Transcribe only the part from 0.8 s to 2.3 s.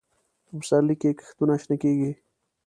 کې کښتونه شنه کېږي.